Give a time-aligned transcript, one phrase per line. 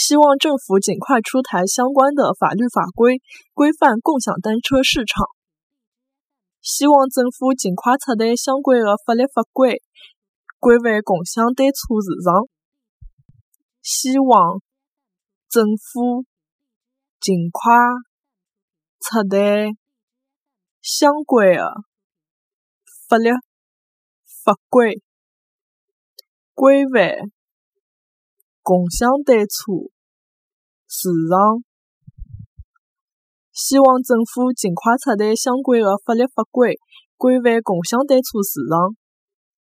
[0.00, 3.20] 希望政府尽快出台相关的法律法规，
[3.52, 5.26] 规范共享单车市场。
[6.62, 9.82] 希望政府尽快出台相关的法律法规，
[10.58, 12.48] 规范共享单车市场。
[13.82, 14.62] 希望
[15.50, 16.24] 政府
[17.20, 17.60] 尽快
[19.00, 19.68] 出台
[20.80, 21.74] 相关的
[23.06, 23.32] 法律
[24.44, 25.02] 法规，
[26.54, 27.30] 规范
[28.70, 29.90] 共享单车
[30.86, 31.64] 市场。
[33.50, 36.78] 希望政府尽快出台相关的法律法规，
[37.16, 38.94] 规范共享单车市场。